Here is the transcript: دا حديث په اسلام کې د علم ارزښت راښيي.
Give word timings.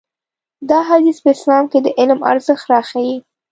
دا 0.69 0.79
حديث 0.89 1.17
په 1.23 1.29
اسلام 1.35 1.65
کې 1.71 1.79
د 1.81 1.87
علم 1.99 2.19
ارزښت 2.31 2.65
راښيي. 2.71 3.15